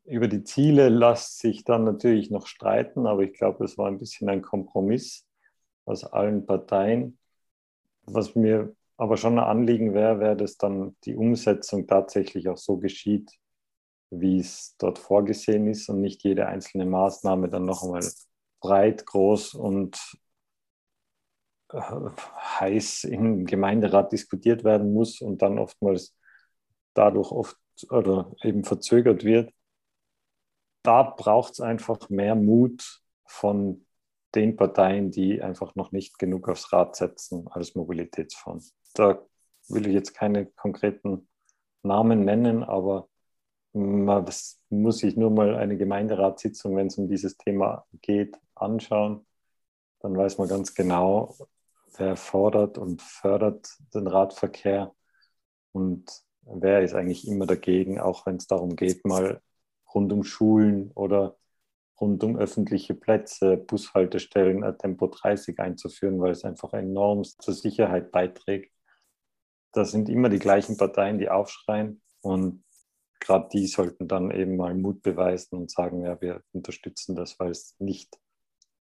[0.05, 3.99] Über die Ziele lässt sich dann natürlich noch streiten, aber ich glaube, es war ein
[3.99, 5.27] bisschen ein Kompromiss
[5.85, 7.19] aus allen Parteien.
[8.03, 12.79] Was mir aber schon ein Anliegen wäre, wäre, dass dann die Umsetzung tatsächlich auch so
[12.79, 13.31] geschieht,
[14.11, 18.05] wie es dort vorgesehen ist und nicht jede einzelne Maßnahme dann noch einmal
[18.61, 19.99] breit, groß und
[21.73, 21.81] äh,
[22.61, 26.17] heiß im Gemeinderat diskutiert werden muss und dann oftmals
[26.95, 27.57] dadurch oft
[27.91, 29.53] oder eben verzögert wird.
[30.83, 33.85] Da braucht es einfach mehr Mut von
[34.35, 38.61] den Parteien, die einfach noch nicht genug aufs Rad setzen als Mobilitätsform.
[38.99, 39.23] Da
[39.69, 41.29] will ich jetzt keine konkreten
[41.83, 43.09] Namen nennen, aber
[43.73, 49.27] das muss ich nur mal eine Gemeinderatssitzung, wenn es um dieses Thema geht, anschauen.
[50.01, 51.37] Dann weiß man ganz genau,
[51.99, 54.95] wer fordert und fördert den Radverkehr
[55.73, 56.11] und
[56.43, 59.43] wer ist eigentlich immer dagegen, auch wenn es darum geht, mal
[59.95, 61.37] rund um Schulen oder
[62.01, 68.73] rund um öffentliche Plätze, Bushaltestellen Tempo 30 einzuführen, weil es einfach enorm zur Sicherheit beiträgt.
[69.77, 72.65] Da sind immer die gleichen Parteien, die aufschreien und
[73.21, 77.51] gerade die sollten dann eben mal Mut beweisen und sagen, ja, wir unterstützen das, weil
[77.51, 78.19] es nicht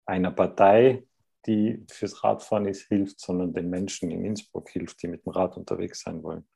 [0.05, 1.05] einer Partei,
[1.47, 5.57] die fürs Radfahren ist, hilft, sondern den Menschen in Innsbruck hilft, die mit dem Rad
[5.57, 6.47] unterwegs sein wollen.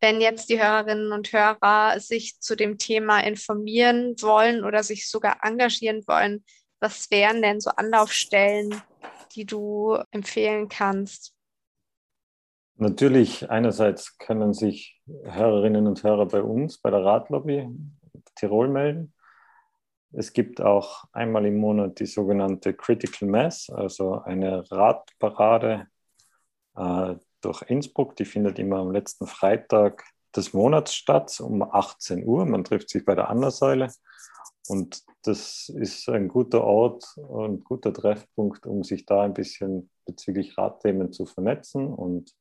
[0.00, 5.38] wenn jetzt die Hörerinnen und Hörer sich zu dem Thema informieren wollen oder sich sogar
[5.42, 6.44] engagieren wollen,
[6.78, 8.82] was wären denn so Anlaufstellen,
[9.34, 11.33] die du empfehlen kannst?
[12.76, 17.68] Natürlich, einerseits können sich Hörerinnen und Hörer bei uns, bei der Radlobby
[18.34, 19.14] Tirol melden.
[20.12, 25.86] Es gibt auch einmal im Monat die sogenannte Critical Mass, also eine Radparade
[26.76, 28.16] äh, durch Innsbruck.
[28.16, 32.44] Die findet immer am letzten Freitag des Monats statt, um 18 Uhr.
[32.44, 33.88] Man trifft sich bei der Andersäule.
[34.68, 40.56] Und das ist ein guter Ort und guter Treffpunkt, um sich da ein bisschen bezüglich
[40.56, 42.34] Radthemen zu vernetzen und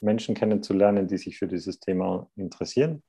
[0.00, 3.02] Menschen kennenzulernen, die sich für dieses Thema interessieren.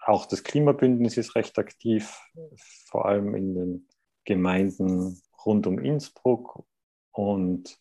[0.00, 2.18] Auch das Klimabündnis ist recht aktiv,
[2.88, 3.88] vor allem in den
[4.24, 6.64] Gemeinden rund um Innsbruck
[7.12, 7.78] und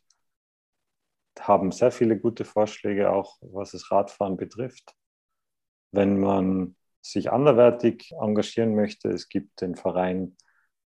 [1.39, 4.95] haben sehr viele gute Vorschläge, auch was das Radfahren betrifft.
[5.91, 10.37] Wenn man sich anderweitig engagieren möchte, es gibt den Verein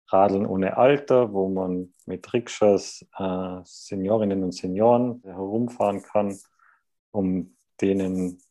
[0.09, 6.37] Radeln ohne Alter, wo man mit Rikschas äh, Seniorinnen und Senioren herumfahren kann,
[7.13, 8.41] um denen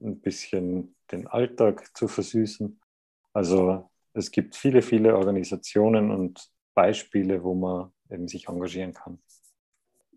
[0.00, 2.80] ein bisschen den Alltag zu versüßen.
[3.32, 9.22] Also es gibt viele, viele Organisationen und Beispiele, wo man eben sich engagieren kann.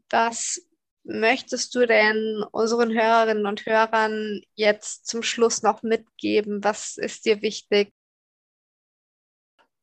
[0.09, 0.61] Was
[1.03, 6.63] möchtest du denn unseren Hörerinnen und Hörern jetzt zum Schluss noch mitgeben?
[6.63, 7.93] Was ist dir wichtig?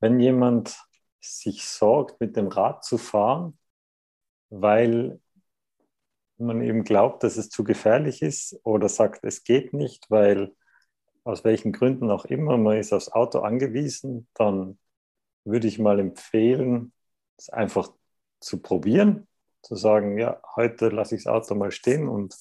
[0.01, 0.79] Wenn jemand
[1.21, 3.59] sich sorgt, mit dem Rad zu fahren,
[4.49, 5.21] weil
[6.41, 10.55] man eben glaubt, dass es zu gefährlich ist oder sagt, es geht nicht, weil
[11.25, 14.79] aus welchen Gründen auch immer man ist aufs Auto angewiesen, dann
[15.45, 16.93] würde ich mal empfehlen,
[17.37, 17.93] es einfach
[18.41, 19.27] zu probieren
[19.63, 22.37] zu sagen, ja, heute lasse ich das Auto mal stehen und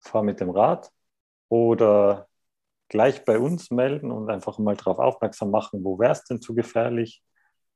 [0.00, 0.90] fahre mit dem Rad
[1.48, 2.28] oder
[2.88, 6.54] gleich bei uns melden und einfach mal darauf aufmerksam machen, wo wäre es denn zu
[6.54, 7.22] gefährlich,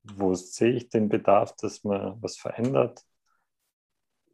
[0.02, 3.02] wo sehe ich den Bedarf, dass man was verändert.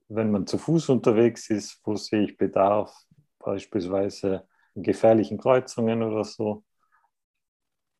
[0.09, 2.95] Wenn man zu Fuß unterwegs ist, wo sehe ich Bedarf,
[3.39, 6.65] beispielsweise in gefährlichen Kreuzungen oder so.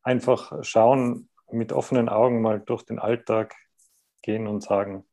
[0.01, 3.55] Einfach schauen, mit offenen Augen mal durch den Alltag
[4.21, 5.05] gehen und sagen,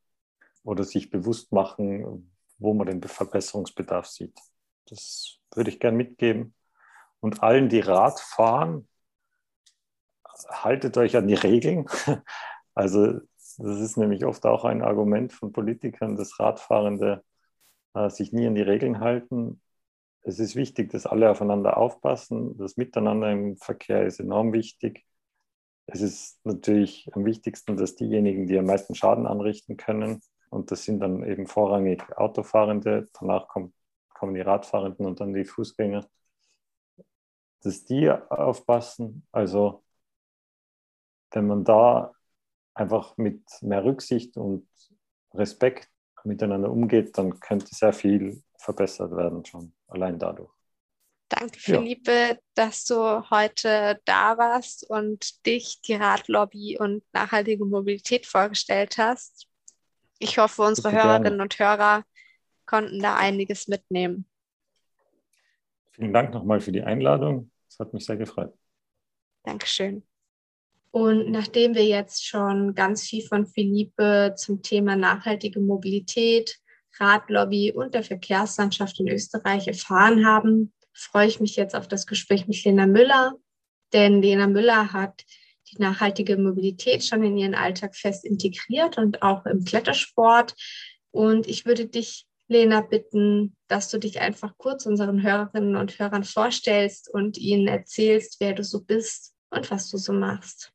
[0.62, 4.38] oder sich bewusst machen, wo man den Verbesserungsbedarf sieht.
[4.88, 6.54] Das würde ich gerne mitgeben.
[7.20, 8.88] Und allen, die Rad fahren,
[10.50, 11.87] haltet euch an die Regeln.
[12.78, 13.20] Also
[13.59, 17.25] das ist nämlich oft auch ein Argument von Politikern, dass Radfahrende
[17.95, 19.62] äh, sich nie an die Regeln halten.
[20.23, 22.57] Es ist wichtig, dass alle aufeinander aufpassen.
[22.59, 25.05] Das Miteinander im Verkehr ist enorm wichtig.
[25.87, 30.85] Es ist natürlich am wichtigsten, dass diejenigen, die am meisten Schaden anrichten können, und das
[30.85, 33.75] sind dann eben vorrangig Autofahrende, danach kommt,
[34.14, 36.07] kommen die Radfahrenden und dann die Fußgänger,
[37.62, 39.27] dass die aufpassen.
[39.33, 39.85] Also
[41.33, 42.15] wenn man da
[42.77, 44.69] einfach mit mehr Rücksicht und
[45.35, 45.89] Respekt
[46.25, 50.51] miteinander umgeht, dann könnte sehr viel verbessert werden schon allein dadurch.
[51.29, 52.37] Danke, Philippe, ja.
[52.55, 59.49] dass du heute da warst und dich, die Radlobby und nachhaltige Mobilität vorgestellt hast.
[60.19, 61.43] Ich hoffe, unsere Bitte Hörerinnen gerne.
[61.43, 62.05] und Hörer
[62.65, 64.27] konnten da einiges mitnehmen.
[65.93, 67.51] Vielen Dank nochmal für die Einladung.
[67.69, 68.53] Es hat mich sehr gefreut.
[69.43, 70.07] Dankeschön.
[70.96, 76.59] Und nachdem wir jetzt schon ganz viel von Philippe zum Thema nachhaltige Mobilität,
[76.98, 82.46] Radlobby und der Verkehrslandschaft in Österreich erfahren haben, freue ich mich jetzt auf das Gespräch
[82.46, 83.35] mit Lena Müller.
[83.92, 85.22] Denn Lena Müller hat
[85.70, 90.54] die nachhaltige Mobilität schon in ihren Alltag fest integriert und auch im Klettersport.
[91.11, 96.24] Und ich würde dich, Lena, bitten, dass du dich einfach kurz unseren Hörerinnen und Hörern
[96.24, 100.72] vorstellst und ihnen erzählst, wer du so bist und was du so machst.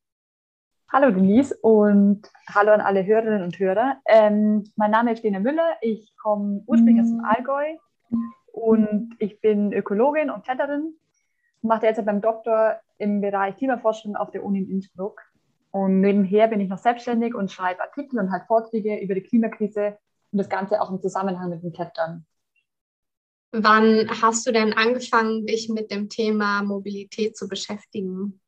[0.92, 3.96] Hallo Denise und hallo an alle Hörerinnen und Hörer.
[4.06, 7.78] Ähm, mein Name ist Lena Müller, ich komme ursprünglich aus dem Allgäu
[8.52, 10.94] und ich bin Ökologin und Kletterin
[11.62, 15.22] mache jetzt beim Doktor im Bereich Klimaforschung auf der Uni in Innsbruck.
[15.70, 19.96] Und nebenher bin ich noch selbstständig und schreibe Artikel und halt Vorträge über die Klimakrise
[20.30, 22.26] und das Ganze auch im Zusammenhang mit dem Klettern.
[23.52, 28.41] Wann hast du denn angefangen, dich mit dem Thema Mobilität zu beschäftigen?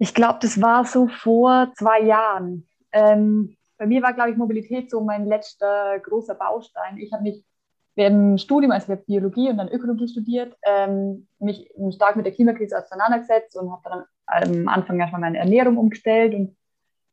[0.00, 2.66] Ich glaube, das war so vor zwei Jahren.
[2.90, 6.96] Ähm, bei mir war, glaube ich, Mobilität so mein letzter großer Baustein.
[6.96, 7.44] Ich habe mich
[7.96, 12.32] im Studium, also ich habe Biologie und dann Ökologie studiert, ähm, mich stark mit der
[12.32, 16.56] Klimakrise auseinandergesetzt und habe dann am Anfang erstmal meine Ernährung umgestellt und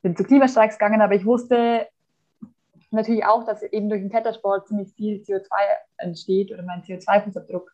[0.02, 1.88] bin zu Klimastreiks gegangen, aber ich wusste
[2.92, 5.50] natürlich auch, dass eben durch den Klettersport ziemlich viel CO2
[5.98, 7.66] entsteht oder mein CO2-Fußabdruck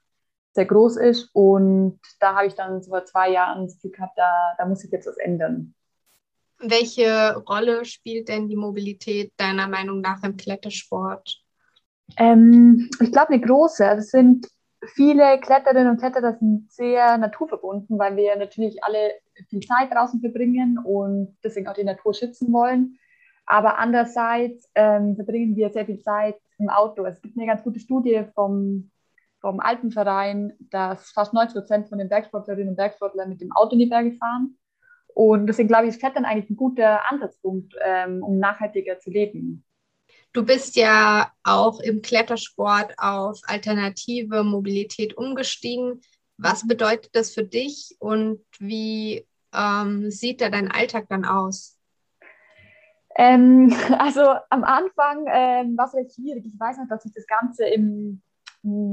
[0.54, 1.30] sehr groß ist.
[1.34, 4.84] Und da habe ich dann so vor zwei Jahren das Gefühl gehabt, da, da muss
[4.84, 5.74] ich jetzt was ändern.
[6.60, 11.42] Welche Rolle spielt denn die Mobilität deiner Meinung nach im Klettersport?
[12.18, 13.86] Ähm, ich glaube, eine große.
[13.86, 14.48] Es sind
[14.94, 19.14] viele Kletterinnen und Kletterer sind sehr naturverbunden, weil wir natürlich alle
[19.50, 22.98] viel Zeit draußen verbringen und deswegen auch die Natur schützen wollen.
[23.46, 27.04] Aber andererseits ähm, verbringen wir sehr viel Zeit im Auto.
[27.06, 28.92] Es gibt eine ganz gute Studie vom,
[29.44, 33.80] vom Alpenverein, dass fast 90 Prozent von den Bergsportlerinnen und Bergsportlern mit dem Auto in
[33.80, 34.58] die Berge fahren.
[35.08, 39.66] Und deswegen glaube ich, ist Klettern eigentlich ein guter Ansatzpunkt, ähm, um nachhaltiger zu leben.
[40.32, 46.00] Du bist ja auch im Klettersport auf alternative Mobilität umgestiegen.
[46.38, 51.78] Was bedeutet das für dich und wie ähm, sieht da dein Alltag dann aus?
[53.18, 56.46] Ähm, also am Anfang ähm, war es recht schwierig.
[56.46, 58.22] Ich weiß noch, dass ich das Ganze im,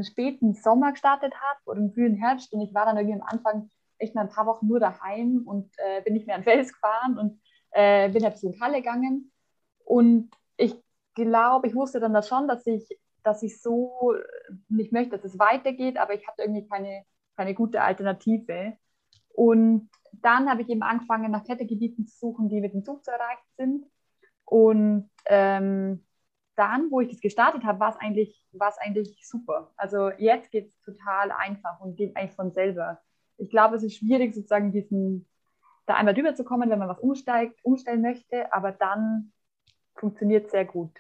[0.03, 3.71] späten Sommer gestartet habe oder im frühen Herbst und ich war dann irgendwie am Anfang
[3.99, 7.19] echt mal ein paar Wochen nur daheim und äh, bin nicht mehr an Fels gefahren
[7.19, 9.31] und äh, bin halt so in Halle gegangen.
[9.85, 10.75] Und ich
[11.15, 12.89] glaube, ich wusste dann das schon, dass ich,
[13.23, 14.15] dass ich so
[14.69, 17.05] nicht möchte, dass es weitergeht, aber ich hatte irgendwie keine,
[17.37, 18.77] keine gute Alternative.
[19.35, 23.11] Und dann habe ich eben angefangen, nach Klettergebieten zu suchen, die mit dem Zug zu
[23.11, 23.87] erreichen sind.
[24.45, 26.05] Und ähm,
[26.61, 28.45] dann, wo ich das gestartet habe, war es eigentlich,
[28.81, 29.73] eigentlich super.
[29.79, 33.01] Also jetzt geht es total einfach und geht eigentlich von selber.
[33.39, 35.27] Ich glaube, es ist schwierig, sozusagen diesen,
[35.87, 39.33] da einmal drüber zu kommen, wenn man was umsteigt, umstellen möchte, aber dann
[39.95, 40.93] funktioniert sehr gut,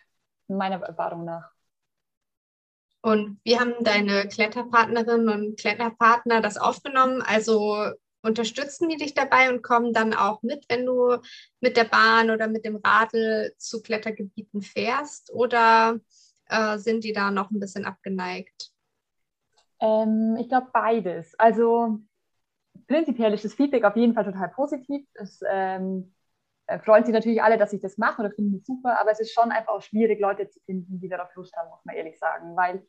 [0.48, 1.50] meiner Erfahrung nach.
[3.02, 7.20] Und wie haben deine Kletterpartnerinnen und Kletterpartner das aufgenommen?
[7.20, 7.92] Also
[8.22, 11.16] unterstützen die dich dabei und kommen dann auch mit, wenn du
[11.60, 15.32] mit der Bahn oder mit dem Radl zu Klettergebieten fährst?
[15.32, 15.98] Oder
[16.48, 18.72] äh, sind die da noch ein bisschen abgeneigt?
[19.80, 21.38] Ähm, ich glaube beides.
[21.38, 22.00] Also
[22.86, 25.06] prinzipiell ist das Feedback auf jeden Fall total positiv.
[25.14, 26.14] Es ähm,
[26.66, 29.20] äh, freuen sich natürlich alle, dass ich das mache oder finden es super, aber es
[29.20, 32.18] ist schon einfach auch schwierig, Leute zu finden, die darauf Lust haben, muss man ehrlich
[32.18, 32.86] sagen, weil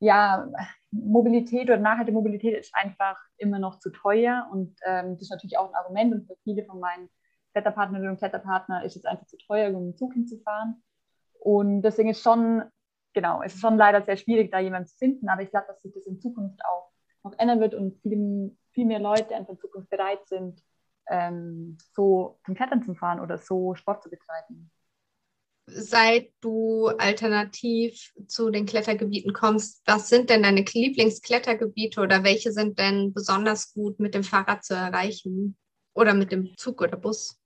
[0.00, 0.48] ja,
[0.90, 5.58] Mobilität oder nachhaltige Mobilität ist einfach immer noch zu teuer und ähm, das ist natürlich
[5.58, 7.10] auch ein Argument und für viele von meinen
[7.52, 10.82] Kletterpartnerinnen und Kletterpartner ist es einfach zu teuer, um den Zug hinzufahren
[11.40, 12.62] und deswegen ist schon,
[13.12, 15.82] genau, es ist schon leider sehr schwierig, da jemanden zu finden, aber ich glaube, dass
[15.82, 16.90] sich das in Zukunft auch
[17.24, 20.62] noch ändern wird und viel, viel mehr Leute einfach in Zukunft bereit sind,
[21.08, 24.70] ähm, so zum Klettern zu fahren oder so Sport zu betreiben.
[25.70, 32.78] Seit du alternativ zu den Klettergebieten kommst, was sind denn deine Lieblingsklettergebiete oder welche sind
[32.78, 35.56] denn besonders gut mit dem Fahrrad zu erreichen
[35.94, 37.38] oder mit dem Zug oder Bus?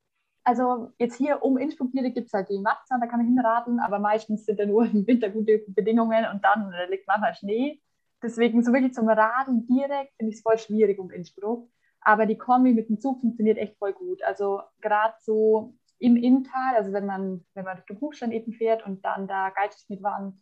[0.44, 3.98] Also jetzt hier um Innsbruck gibt es halt die Matzahn, da kann man hinraten, aber
[3.98, 7.80] meistens sind da nur im Winter gute Bedingungen und dann liegt manchmal Schnee.
[8.22, 11.68] Deswegen so wirklich zum Raden direkt finde ich es voll schwierig um Innsbruck.
[12.00, 14.22] Aber die Kombi mit dem Zug funktioniert echt voll gut.
[14.22, 18.84] Also gerade so im Inntal, also wenn man, wenn man durch den Buchstein eben fährt
[18.84, 20.34] und dann da Geistesmietwand,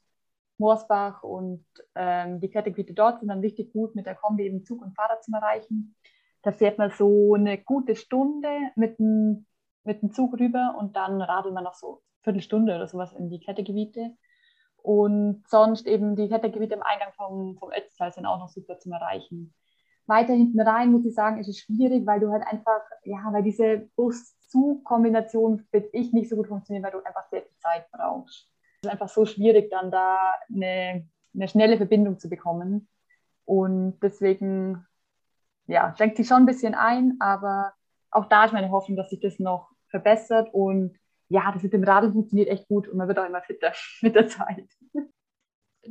[0.59, 4.83] Moorsbach und ähm, die Klettergebiete dort sind dann richtig gut mit der Kombi eben Zug
[4.83, 5.97] und Fahrrad zu erreichen.
[6.43, 9.47] Da fährt man so eine gute Stunde mit dem,
[9.85, 13.31] mit dem Zug rüber und dann radelt man noch so eine Viertelstunde oder sowas in
[13.31, 14.17] die Klettergebiete.
[14.77, 18.93] Und sonst eben die Klettergebiete im Eingang vom, vom Ötztal sind auch noch super zum
[18.93, 19.55] Erreichen
[20.11, 23.43] weiter hinten rein, muss ich sagen, ist es schwierig, weil du halt einfach, ja, weil
[23.43, 23.89] diese
[24.53, 28.49] Bus-Zug-Kombination für ich nicht so gut funktioniert, weil du einfach sehr viel Zeit brauchst.
[28.83, 30.19] Es ist einfach so schwierig, dann da
[30.53, 32.89] eine, eine schnelle Verbindung zu bekommen.
[33.45, 34.87] Und deswegen,
[35.67, 37.75] ja, schränkt sich schon ein bisschen ein, aber
[38.11, 40.97] auch da ist meine Hoffnung, dass sich das noch verbessert und
[41.29, 44.15] ja, das mit dem Radl funktioniert echt gut und man wird auch immer fitter mit
[44.15, 44.67] der Zeit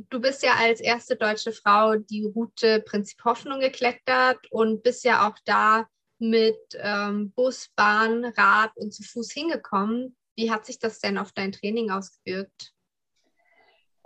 [0.08, 5.28] du bist ja als erste deutsche Frau die Route Prinzip Hoffnung geklettert und bist ja
[5.28, 5.86] auch da
[6.20, 10.16] mit ähm, Bus, Bahn, Rad und zu Fuß hingekommen.
[10.36, 12.74] Wie hat sich das denn auf dein Training ausgewirkt?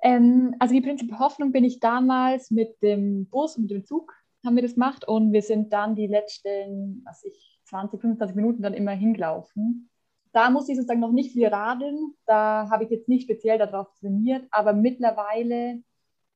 [0.03, 4.12] Ähm, also die Prinzip Hoffnung bin ich damals mit dem Bus und dem Zug
[4.44, 8.62] haben wir das gemacht und wir sind dann die letzten, was ich, 20, 25 Minuten
[8.62, 9.88] dann immer hingelaufen.
[10.33, 12.15] Da musste ich sozusagen noch nicht viel radeln.
[12.27, 15.83] Da habe ich jetzt nicht speziell darauf trainiert, aber mittlerweile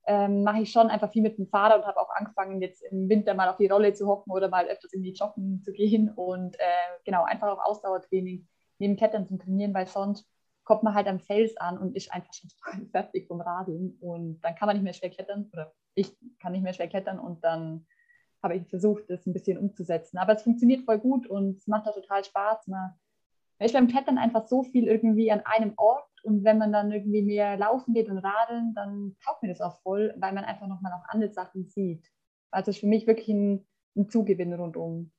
[0.09, 3.11] ähm, mache ich schon einfach viel mit dem Fahrrad und habe auch angefangen, jetzt im
[3.11, 6.11] Winter mal auf die Rolle zu hocken oder mal öfters in die Joggen zu gehen
[6.11, 8.49] und äh, genau, einfach auch Ausdauertraining
[8.79, 10.27] neben Klettern zu trainieren, weil sonst
[10.65, 12.51] kommt man halt am Fels an und ist einfach schon
[12.91, 16.63] fertig vom Radeln und dann kann man nicht mehr schwer klettern oder ich kann nicht
[16.63, 17.87] mehr schwer klettern und dann
[18.43, 20.17] habe ich versucht, das ein bisschen umzusetzen.
[20.17, 22.69] Aber es funktioniert voll gut und es macht auch total Spaß.
[22.69, 22.95] Man
[23.59, 27.23] ich beim Klettern einfach so viel irgendwie an einem Ort und wenn man dann irgendwie
[27.23, 30.93] mehr laufen geht und radeln, dann taugt mir das auch voll, weil man einfach nochmal
[30.93, 32.07] auch andere Sachen sieht.
[32.51, 33.66] Also es ist für mich wirklich ein,
[33.97, 35.12] ein Zugewinn rundum.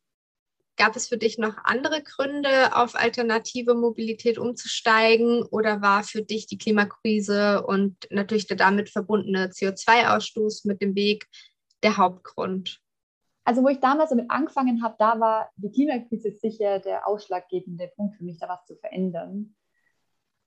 [0.78, 6.48] Gab es für dich noch andere Gründe, auf alternative Mobilität umzusteigen oder war für dich
[6.48, 11.28] die Klimakrise und natürlich der damit verbundene CO2-Ausstoß mit dem Weg
[11.84, 12.80] der Hauptgrund?
[13.44, 18.16] Also wo ich damals damit angefangen habe, da war die Klimakrise sicher der ausschlaggebende Punkt
[18.16, 19.56] für mich, da was zu verändern.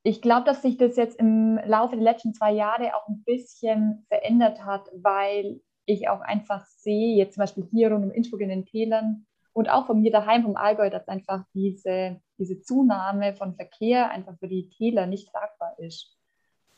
[0.02, 4.04] Ich glaube, dass sich das jetzt im Laufe der letzten zwei Jahre auch ein bisschen
[4.08, 8.48] verändert hat, weil ich auch einfach sehe, jetzt zum Beispiel hier rund um Innsbruck in
[8.48, 13.54] den Tälern, und auch von mir daheim vom Allgäu, dass einfach diese, diese Zunahme von
[13.54, 16.16] Verkehr einfach für die Täler nicht tragbar ist.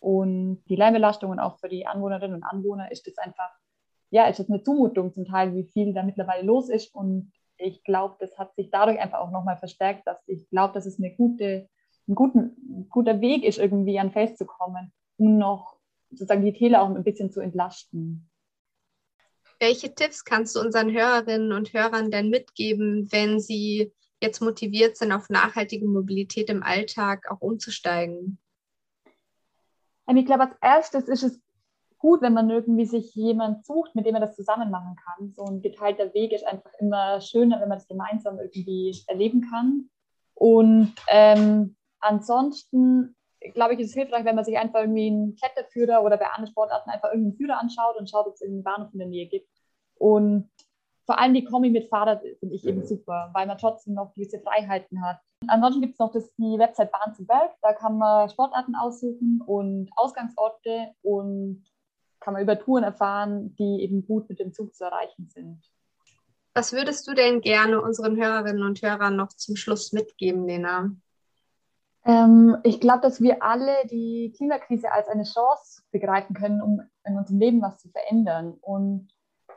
[0.01, 3.51] Und die Lärmbelastungen auch für die Anwohnerinnen und Anwohner ist das einfach,
[4.11, 6.95] ja, ist das eine Zumutung zum Teil, wie viel da mittlerweile los ist.
[6.95, 10.85] Und ich glaube, das hat sich dadurch einfach auch nochmal verstärkt, dass ich glaube, dass
[10.85, 11.68] es eine gute,
[12.09, 15.77] ein, guten, guter Weg ist, irgendwie an Feld zu kommen, um noch
[16.11, 18.31] sozusagen die Täler auch ein bisschen zu entlasten.
[19.61, 25.13] Welche Tipps kannst du unseren Hörerinnen und Hörern denn mitgeben, wenn sie jetzt motiviert sind,
[25.13, 28.39] auf nachhaltige Mobilität im Alltag auch umzusteigen?
[30.09, 31.41] Ähm, ich glaube, als erstes ist es
[31.99, 35.33] gut, wenn man irgendwie sich jemand sucht, mit dem man das zusammen machen kann.
[35.33, 39.89] So ein geteilter Weg ist einfach immer schöner, wenn man das gemeinsam irgendwie erleben kann.
[40.35, 43.17] Und ähm, ansonsten
[43.53, 46.51] glaube ich, ist es hilfreich, wenn man sich einfach irgendwie einen Kletterführer oder bei anderen
[46.51, 49.49] Sportarten einfach irgendeinen Führer anschaut und schaut, ob es einen Bahnhof in der Nähe gibt.
[49.97, 50.51] Und
[51.07, 52.87] vor allem die Kombi mit Fahrrad finde ich eben mhm.
[52.87, 55.19] super, weil man trotzdem noch gewisse Freiheiten hat.
[55.47, 57.53] Ansonsten gibt es noch das, die Website Bahn zu Berg.
[57.61, 61.65] Da kann man Sportarten aussuchen und Ausgangsorte und
[62.21, 65.61] kann man über Touren erfahren, die eben gut mit dem Zug zu erreichen sind.
[66.55, 70.91] Was würdest du denn gerne unseren Hörerinnen und Hörern noch zum Schluss mitgeben, Lena?
[72.05, 77.17] Ähm, ich glaube, dass wir alle die Klimakrise als eine Chance begreifen können, um in
[77.17, 78.59] unserem Leben was zu verändern.
[78.61, 79.09] Und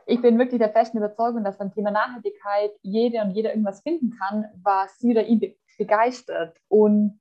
[0.06, 4.16] ich bin wirklich der festen Überzeugung, dass beim Thema Nachhaltigkeit jede und jeder irgendwas finden
[4.18, 6.56] kann, was sie oder ihn begeistert.
[6.68, 7.20] Und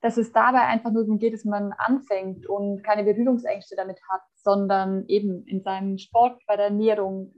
[0.00, 4.22] dass es dabei einfach nur darum geht, dass man anfängt und keine Berührungsängste damit hat,
[4.36, 7.34] sondern eben in seinem Sport, bei der Ernährung,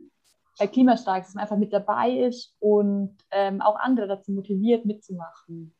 [0.58, 5.74] bei Klimastreiks, dass man einfach mit dabei ist und ähm, auch andere dazu motiviert, mitzumachen.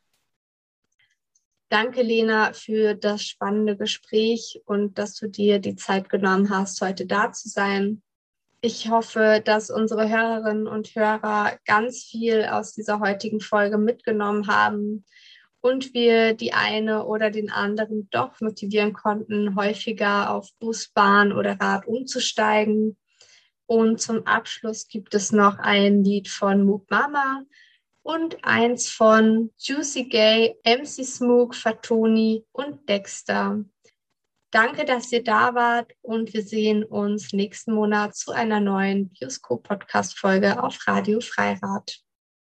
[1.71, 7.05] Danke, Lena, für das spannende Gespräch und dass du dir die Zeit genommen hast, heute
[7.05, 8.01] da zu sein.
[8.59, 15.05] Ich hoffe, dass unsere Hörerinnen und Hörer ganz viel aus dieser heutigen Folge mitgenommen haben
[15.61, 21.59] und wir die eine oder den anderen doch motivieren konnten, häufiger auf Bus, Bahn oder
[21.61, 22.97] Rad umzusteigen.
[23.67, 27.43] Und zum Abschluss gibt es noch ein Lied von Mook Mama
[28.09, 33.63] und eins von Juicy Gay, MC Smook, Fatoni und Dexter.
[34.49, 40.63] Danke, dass ihr da wart und wir sehen uns nächsten Monat zu einer neuen Bioskop-Podcast-Folge
[40.63, 41.99] auf Radio Freirad.